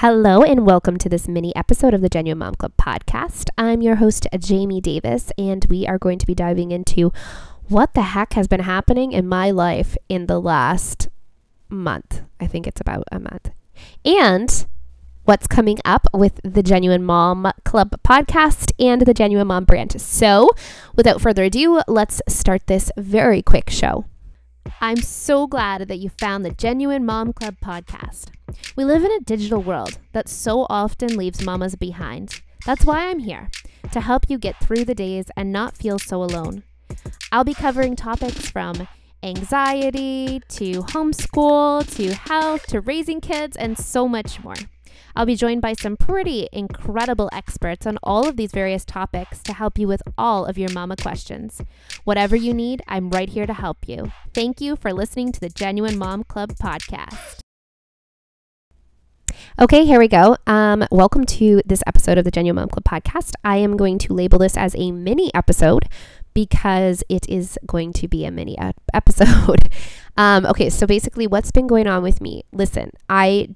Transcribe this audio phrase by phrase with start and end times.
[0.00, 3.48] Hello, and welcome to this mini episode of the Genuine Mom Club podcast.
[3.56, 7.14] I'm your host, Jaymee Davis, and we are going to be diving into
[7.68, 11.08] what the heck has been happening in my life in the last
[11.70, 12.20] month.
[12.38, 13.48] I think it's about a month.
[14.04, 14.66] And
[15.24, 19.98] what's coming up with the Genuine Mom Club podcast and the Genuine Mom brand.
[19.98, 20.50] So,
[20.94, 24.04] without further ado, let's start this very quick show.
[24.78, 28.26] I'm so glad that you found the Genuine Mom Club podcast.
[28.76, 32.40] We live in a digital world that so often leaves mamas behind.
[32.64, 33.50] That's why I'm here,
[33.92, 36.64] to help you get through the days and not feel so alone.
[37.32, 38.88] I'll be covering topics from
[39.22, 44.54] anxiety to homeschool to health to raising kids and so much more.
[45.14, 49.54] I'll be joined by some pretty incredible experts on all of these various topics to
[49.54, 51.62] help you with all of your mama questions.
[52.04, 54.12] Whatever you need, I'm right here to help you.
[54.34, 57.45] Thank you for listening to the Genuine Mom Club podcast.
[59.58, 60.36] Okay, here we go.
[60.46, 63.32] Um, welcome to this episode of the Genuine Mom Club podcast.
[63.42, 65.84] I am going to label this as a mini episode
[66.34, 68.58] because it is going to be a mini
[68.92, 69.70] episode.
[70.18, 72.44] um, okay, so basically, what's been going on with me?
[72.52, 73.48] Listen, I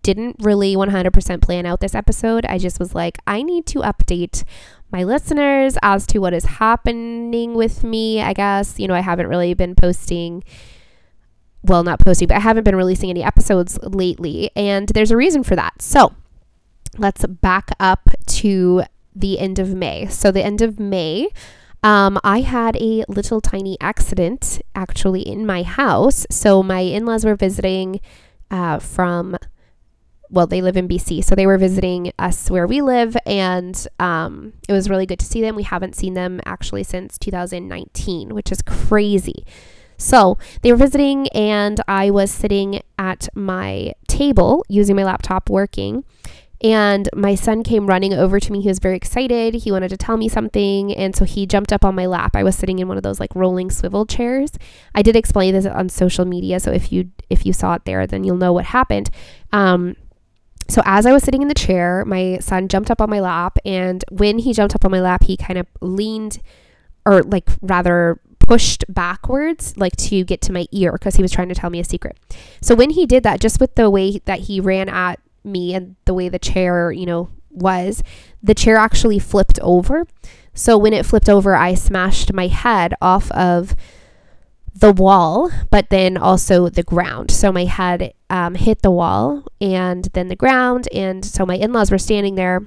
[0.00, 2.46] didn't really 100% plan out this episode.
[2.46, 4.44] I just was like, I need to update
[4.90, 8.22] my listeners as to what is happening with me.
[8.22, 10.42] I guess, you know, I haven't really been posting,
[11.64, 14.50] well, not posting, but I haven't been releasing any episodes lately.
[14.54, 15.80] And there's a reason for that.
[15.80, 16.14] So
[16.98, 18.82] let's back up to
[19.14, 20.06] the end of May.
[20.06, 21.28] So, the end of May,
[21.82, 26.26] um, I had a little tiny accident actually in my house.
[26.30, 28.00] So, my in laws were visiting
[28.50, 29.36] uh, from
[30.30, 34.54] well, they live in BC, so they were visiting us where we live, and um,
[34.68, 35.54] it was really good to see them.
[35.54, 39.44] We haven't seen them actually since 2019, which is crazy.
[40.04, 46.04] So they were visiting, and I was sitting at my table using my laptop working.
[46.62, 48.62] And my son came running over to me.
[48.62, 49.54] He was very excited.
[49.54, 50.94] He wanted to tell me something.
[50.94, 52.34] And so he jumped up on my lap.
[52.34, 54.52] I was sitting in one of those like rolling swivel chairs.
[54.94, 56.60] I did explain this on social media.
[56.60, 59.10] So if you if you saw it there, then you'll know what happened.
[59.52, 59.96] Um,
[60.68, 63.58] so as I was sitting in the chair, my son jumped up on my lap,
[63.66, 66.40] and when he jumped up on my lap, he kind of leaned,
[67.04, 71.48] or like rather pushed backwards, like to get to my ear because he was trying
[71.48, 72.18] to tell me a secret.
[72.60, 75.96] So when he did that, just with the way that he ran at me and
[76.04, 78.02] the way the chair, you know, was,
[78.42, 80.06] the chair actually flipped over.
[80.54, 83.74] So when it flipped over, I smashed my head off of
[84.74, 87.30] the wall, but then also the ground.
[87.30, 90.88] So my head um, hit the wall and then the ground.
[90.92, 92.66] And so my in laws were standing there.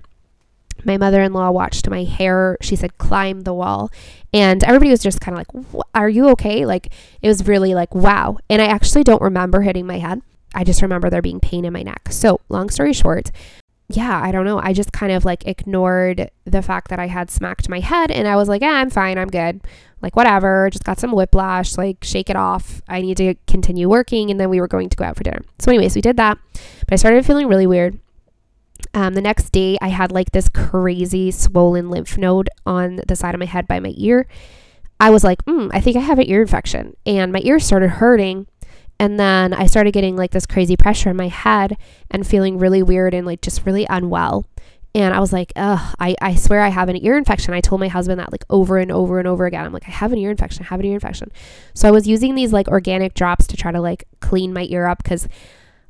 [0.88, 3.92] My mother in law watched my hair, she said, climb the wall.
[4.34, 6.66] And everybody was just kind of like, Are you okay?
[6.66, 6.88] Like,
[7.22, 8.38] it was really like, wow.
[8.50, 10.22] And I actually don't remember hitting my head.
[10.56, 12.08] I just remember there being pain in my neck.
[12.12, 13.32] So, long story short,
[13.90, 14.60] yeah, I don't know.
[14.60, 18.28] I just kind of like ignored the fact that I had smacked my head and
[18.28, 19.18] I was like, yeah, I'm fine.
[19.18, 19.62] I'm good.
[20.02, 20.70] Like, whatever.
[20.70, 21.78] Just got some whiplash.
[21.78, 22.82] Like, shake it off.
[22.88, 24.30] I need to continue working.
[24.30, 25.42] And then we were going to go out for dinner.
[25.60, 26.38] So, anyways, we did that.
[26.54, 28.00] But I started feeling really weird.
[28.94, 33.36] Um, the next day, I had like this crazy swollen lymph node on the side
[33.36, 34.28] of my head by my ear.
[35.00, 36.96] I was like, mm, I think I have an ear infection.
[37.06, 38.48] And my ear started hurting.
[39.00, 41.78] And then I started getting like this crazy pressure in my head
[42.10, 44.46] and feeling really weird and like just really unwell.
[44.96, 47.54] And I was like, ugh, I, I swear I have an ear infection.
[47.54, 49.64] I told my husband that like over and over and over again.
[49.64, 50.64] I'm like, I have an ear infection.
[50.64, 51.32] I have an ear infection.
[51.76, 54.88] So I was using these like organic drops to try to like clean my ear
[54.88, 55.28] up because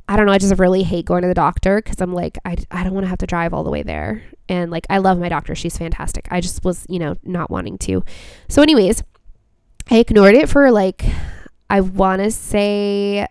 [0.09, 0.31] I don't know.
[0.31, 3.03] I just really hate going to the doctor because I'm like, I, I don't want
[3.03, 4.23] to have to drive all the way there.
[4.47, 5.53] And like, I love my doctor.
[5.53, 6.27] She's fantastic.
[6.31, 8.03] I just was, you know, not wanting to.
[8.47, 9.03] So, anyways,
[9.91, 11.03] I ignored it for like
[11.69, 13.27] I want to say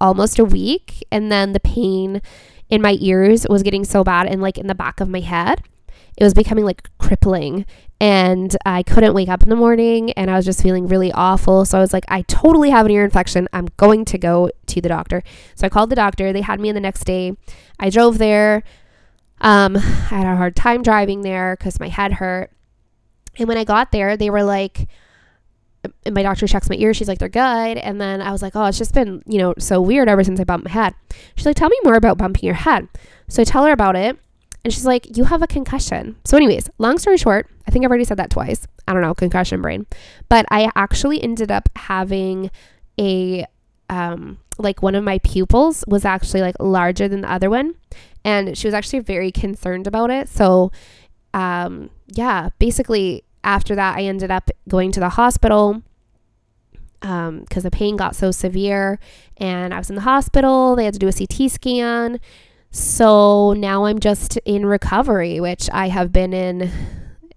[0.00, 1.04] almost a week.
[1.10, 2.20] And then the pain
[2.68, 5.62] in my ears was getting so bad and like in the back of my head.
[6.18, 7.64] It was becoming like crippling
[8.02, 11.64] and I couldn't wake up in the morning and I was just feeling really awful.
[11.64, 13.48] So I was like, I totally have an ear infection.
[13.52, 15.22] I'm going to go to the doctor.
[15.54, 16.32] So I called the doctor.
[16.32, 17.36] They had me in the next day.
[17.78, 18.64] I drove there.
[19.40, 19.80] Um, I
[20.16, 22.50] had a hard time driving there because my head hurt.
[23.38, 24.88] And when I got there, they were like,
[26.04, 26.96] and my doctor checks my ears.
[26.96, 27.78] She's like, they're good.
[27.78, 30.40] And then I was like, oh, it's just been, you know, so weird ever since
[30.40, 30.94] I bumped my head.
[31.36, 32.88] She's like, tell me more about bumping your head.
[33.28, 34.18] So I tell her about it.
[34.64, 36.16] And she's like, you have a concussion.
[36.24, 38.66] So, anyways, long story short, I think I've already said that twice.
[38.86, 39.86] I don't know, concussion brain.
[40.28, 42.50] But I actually ended up having
[42.98, 43.44] a,
[43.90, 47.74] um, like one of my pupils was actually like larger than the other one.
[48.24, 50.28] And she was actually very concerned about it.
[50.28, 50.70] So,
[51.34, 55.82] um, yeah, basically, after that, I ended up going to the hospital
[57.00, 59.00] because um, the pain got so severe.
[59.38, 60.76] And I was in the hospital.
[60.76, 62.20] They had to do a CT scan.
[62.72, 66.70] So now I'm just in recovery, which I have been in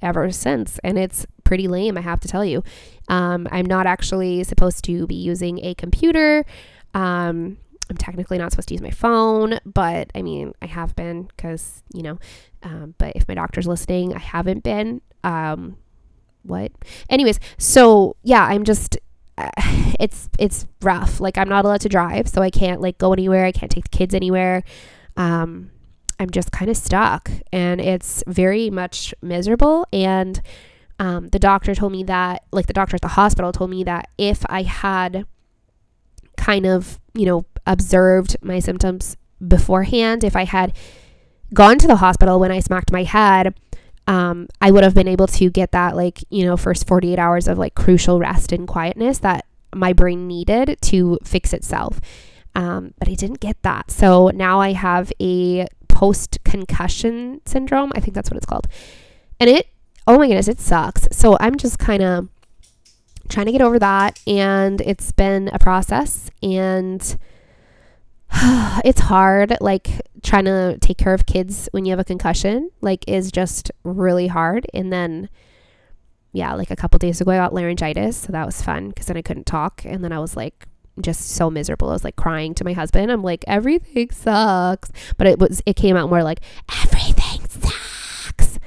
[0.02, 0.80] ever since.
[0.82, 2.64] And it's pretty lame, I have to tell you.
[3.10, 6.46] Um, I'm not actually supposed to be using a computer.
[6.94, 7.58] Um,
[7.90, 11.84] I'm technically not supposed to use my phone, but I mean, I have been because,
[11.94, 12.18] you know,
[12.64, 15.02] um, but if my doctor's listening, I haven't been.
[15.24, 15.76] Um,
[16.44, 16.72] what?
[17.10, 18.98] Anyways, so yeah, I'm just,
[20.00, 21.20] it's, it's rough.
[21.20, 23.46] Like, I'm not allowed to drive, so I can't like go anywhere.
[23.46, 24.64] I can't take the kids anywhere.
[25.18, 25.72] Um,
[26.20, 29.86] I'm just kind of stuck and it's very much miserable.
[29.92, 30.42] And,
[30.98, 34.10] um, the doctor told me that, like, the doctor at the hospital told me that
[34.18, 35.26] if I had
[36.38, 40.74] kind of, you know, observed my symptoms beforehand, if I had
[41.54, 43.56] gone to the hospital when I smacked my head,
[44.08, 47.48] um, I would have been able to get that, like, you know, first 48 hours
[47.48, 52.00] of like crucial rest and quietness that my brain needed to fix itself.
[52.56, 53.92] Um, but I didn't get that.
[53.92, 57.92] So now I have a post concussion syndrome.
[57.96, 58.68] I think that's what it's called.
[59.40, 59.68] And it,
[60.08, 61.08] oh my goodness, it sucks.
[61.12, 62.30] So I'm just kind of
[63.30, 64.20] trying to get over that.
[64.26, 66.30] And it's been a process.
[66.42, 67.02] And
[68.86, 69.58] it's hard.
[69.62, 73.72] Like trying to take care of kids when you have a concussion, like, is just
[73.84, 74.68] really hard.
[74.74, 75.30] And then,
[76.34, 78.18] yeah, like a couple days ago, I got laryngitis.
[78.18, 79.84] So that was fun because then I couldn't talk.
[79.86, 80.68] And then I was like,
[81.02, 81.90] just so miserable.
[81.90, 83.12] I was like crying to my husband.
[83.12, 84.92] I'm like, everything sucks.
[85.18, 86.42] But it was, it came out more like,
[86.84, 88.60] everything sucks.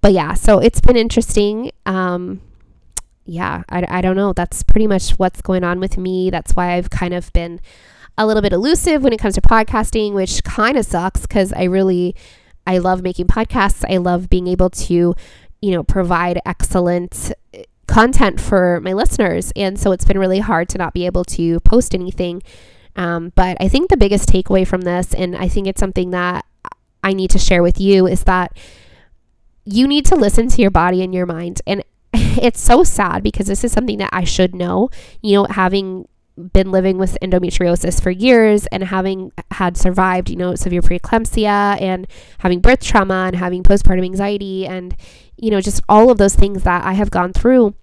[0.00, 1.70] But yeah, so it's been interesting.
[1.84, 2.40] Um,
[3.24, 4.32] yeah, I, I don't know.
[4.32, 6.30] That's pretty much what's going on with me.
[6.30, 7.60] That's why I've kind of been
[8.18, 11.64] a little bit elusive when it comes to podcasting, which kind of sucks because I
[11.64, 12.14] really,
[12.66, 13.84] I love making podcasts.
[13.88, 15.14] I love being able to,
[15.60, 19.52] you know, provide excellent eh, content for my listeners.
[19.56, 22.42] And so it's been really hard to not be able to post anything.
[22.96, 26.44] Um, but I think the biggest takeaway from this, and I think it's something that
[27.02, 28.56] I need to share with you, is that
[29.64, 31.60] you need to listen to your body and your mind.
[31.66, 34.90] And it's so sad because this is something that I should know.
[35.22, 36.08] You know, having
[36.52, 42.06] been living with endometriosis for years and having had survived, you know, severe preeclampsia and
[42.38, 44.94] having birth trauma and having postpartum anxiety and,
[45.36, 47.74] you know, just all of those things that I have gone through,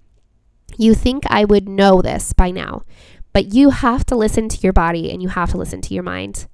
[0.78, 2.84] you think I would know this by now.
[3.34, 6.04] But you have to listen to your body and you have to listen to your
[6.04, 6.48] mind.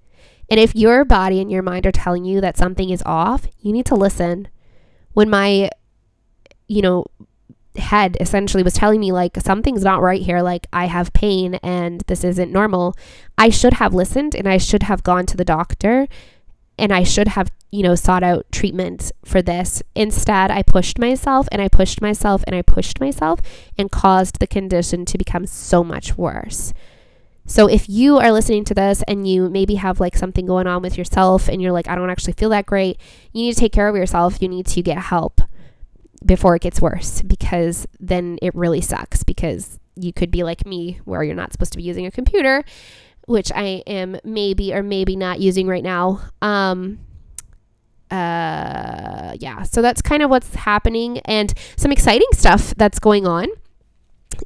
[0.50, 3.74] And if your body and your mind are telling you that something is off, you
[3.74, 4.48] need to listen.
[5.14, 5.70] When my,
[6.68, 7.06] you know,
[7.76, 10.42] head essentially was telling me like something's not right here.
[10.42, 12.96] Like i have pain and this isn't normal.
[13.38, 16.08] I should have listened and i should have gone to the doctor
[16.78, 19.84] and i should have you know sought out treatment for this.
[19.96, 23.40] Instead i pushed myself and i pushed myself and i pushed myself
[23.78, 26.74] and caused the condition to become so much worse.
[27.46, 30.84] So if you are listening to this and you maybe have like something going on
[30.84, 33.00] with yourself and you're like i don't actually feel that great
[33.32, 34.42] you need to take care of yourself.
[34.42, 35.42] You need to get help
[36.26, 41.00] before it gets worse because then it really sucks because you could be like me
[41.06, 42.64] where you're not supposed to be using a computer
[43.28, 46.20] which i am maybe or maybe not using right now.
[46.42, 47.00] Um
[48.10, 51.20] uh yeah so that's kind of what's happening.
[51.20, 53.48] And some exciting stuff that's going on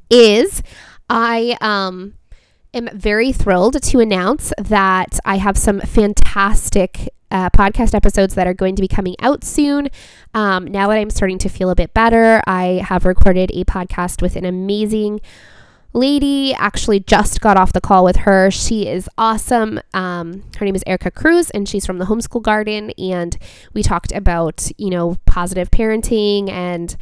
[0.09, 0.61] is
[1.09, 2.15] i um
[2.73, 8.53] am very thrilled to announce that I have some fantastic uh, podcast episodes that are
[8.53, 9.89] going to be coming out soon.
[10.33, 14.21] Um, now that I'm starting to feel a bit better, I have recorded a podcast
[14.21, 15.19] with an amazing
[15.93, 16.53] lady.
[16.53, 18.51] Actually, just got off the call with her.
[18.51, 19.79] She is awesome.
[19.93, 22.91] Um, her name is Erica Cruz, and she's from the Homeschool Garden.
[22.91, 23.37] And
[23.73, 26.95] we talked about, you know, positive parenting and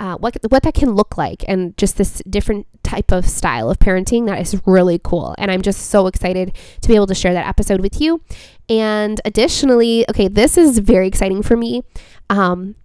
[0.00, 3.78] uh, what what that can look like, and just this different type of style of
[3.78, 5.34] parenting that is really cool.
[5.38, 8.22] And I'm just so excited to be able to share that episode with you.
[8.68, 11.82] And additionally, okay, this is very exciting for me.
[12.30, 12.76] Um,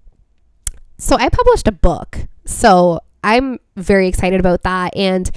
[0.98, 4.96] so I published a book, so I'm very excited about that.
[4.96, 5.30] And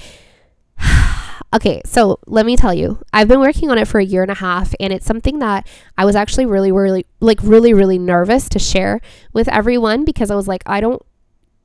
[1.55, 4.31] okay, so let me tell you, I've been working on it for a year and
[4.31, 5.69] a half, and it's something that
[5.99, 9.01] I was actually really, really, like, really, really nervous to share
[9.33, 11.03] with everyone because I was like, I don't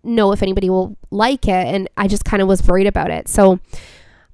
[0.04, 1.68] know if anybody will like it.
[1.68, 3.28] And I just kind of was worried about it.
[3.28, 3.60] So,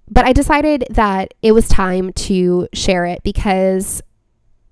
[0.09, 4.01] but I decided that it was time to share it because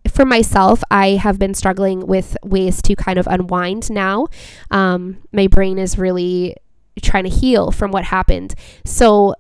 [0.10, 4.28] for myself, I have been struggling with ways to kind of unwind now.
[4.72, 6.56] Um, my brain is really
[7.02, 8.56] trying to heal from what happened.
[8.86, 9.36] So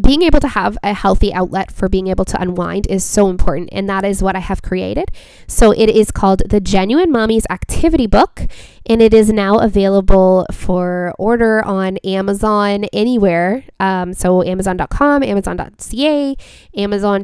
[0.00, 3.68] being able to have a healthy outlet for being able to unwind is so important
[3.72, 5.10] and that is what i have created.
[5.46, 8.46] So it is called the genuine mommy's activity book
[8.86, 13.64] and it is now available for order on amazon anywhere.
[13.78, 16.36] Um, so amazon.com amazon.ca
[16.76, 17.22] amazon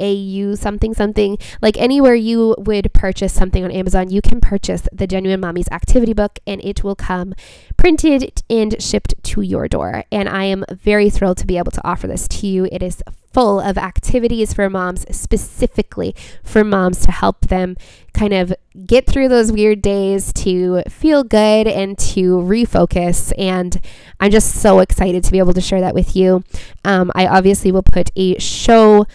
[0.00, 5.06] au something something like anywhere you would purchase something on amazon you can purchase the
[5.06, 7.34] genuine Mommy's activity book and it will come
[7.76, 11.86] printed and shipped to your door and i am very thrilled to be able to
[11.86, 13.02] offer this to you it is
[13.32, 17.76] full of activities for moms, specifically for moms to help them
[18.12, 18.52] kind of
[18.86, 23.32] get through those weird days, to feel good, and to refocus.
[23.38, 23.80] And
[24.18, 26.42] I'm just so excited to be able to share that with you.
[26.84, 29.06] Um, I obviously will put a show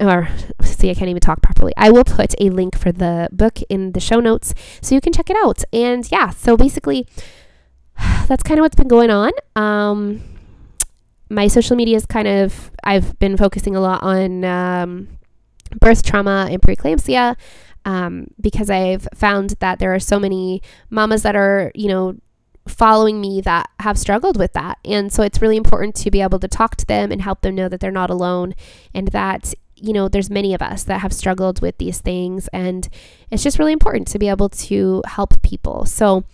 [0.00, 0.28] or
[0.62, 1.72] see, I can't even talk properly.
[1.76, 5.12] I will put a link for the book in the show notes so you can
[5.12, 5.62] check it out.
[5.72, 7.06] And yeah, so basically,
[8.26, 9.32] that's kind of what's been going on.
[9.56, 10.22] Um,
[11.28, 15.08] my social media is kind of, I've been focusing a lot on um,
[15.78, 17.36] birth trauma and preeclampsia
[17.84, 22.16] um, because I've found that there are so many mamas that are, you know,
[22.66, 24.78] following me that have struggled with that.
[24.84, 27.54] And so it's really important to be able to talk to them and help them
[27.54, 28.54] know that they're not alone
[28.94, 32.88] and that you know there's many of us that have struggled with these things and
[33.30, 35.86] it's just really important to be able to help people.
[35.86, 36.24] So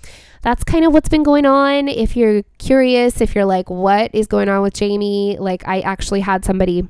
[0.42, 1.88] that's kind of what's been going on.
[1.88, 5.40] If you're curious, if you're like, what is going on with Jaymee?
[5.40, 6.86] Like, I actually had somebody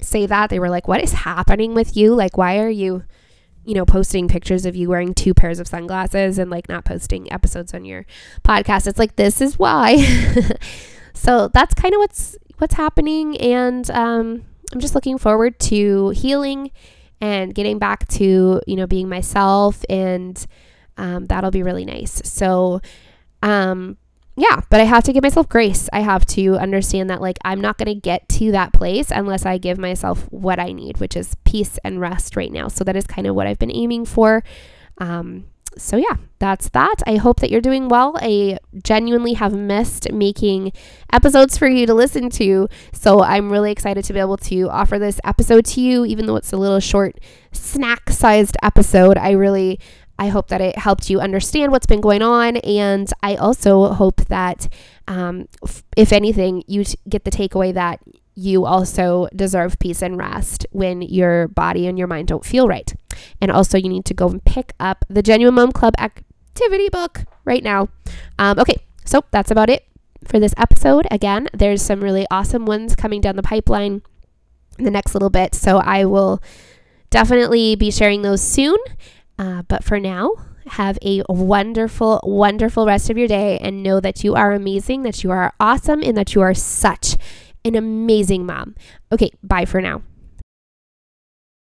[0.00, 0.50] say that.
[0.50, 2.14] They were like, what is happening with you?
[2.14, 3.04] Like, why are you,
[3.64, 7.32] you know, posting pictures of you wearing two pairs of sunglasses and like not posting
[7.32, 8.06] episodes on your
[8.42, 8.86] podcast?
[8.88, 9.98] It's like, this is why.
[11.14, 16.70] so that's kind of what's what's happening and um, i'm just looking forward to healing
[17.20, 20.46] and getting back to you know being myself and
[20.96, 22.20] um, that'll be really nice.
[22.24, 22.80] So,
[23.42, 23.96] um,
[24.36, 25.88] yeah, but I have to give myself grace.
[25.92, 29.46] I have to understand that, like, I'm not going to get to that place unless
[29.46, 32.68] I give myself what I need, which is peace and rest right now.
[32.68, 34.42] So, that is kind of what I've been aiming for.
[34.98, 36.96] Um, so, yeah, that's that.
[37.06, 38.16] I hope that you're doing well.
[38.20, 40.72] I genuinely have missed making
[41.12, 42.68] episodes for you to listen to.
[42.92, 46.36] So, I'm really excited to be able to offer this episode to you, even though
[46.36, 47.18] it's a little short,
[47.52, 49.18] snack sized episode.
[49.18, 49.78] I really
[50.18, 52.58] I hope that it helped you understand what's been going on.
[52.58, 54.68] And I also hope that,
[55.08, 58.00] um, f- if anything, you t- get the takeaway that
[58.36, 62.94] you also deserve peace and rest when your body and your mind don't feel right.
[63.40, 67.24] And also, you need to go and pick up the Genuine Mom Club activity book
[67.44, 67.88] right now.
[68.38, 69.84] Um, okay, so that's about it
[70.24, 71.06] for this episode.
[71.10, 74.02] Again, there's some really awesome ones coming down the pipeline
[74.78, 75.54] in the next little bit.
[75.54, 76.42] So I will
[77.10, 78.78] definitely be sharing those soon.
[79.38, 80.32] Uh, but for now,
[80.66, 85.22] have a wonderful, wonderful rest of your day and know that you are amazing, that
[85.22, 87.16] you are awesome, and that you are such
[87.64, 88.74] an amazing mom.
[89.12, 90.02] Okay, bye for now.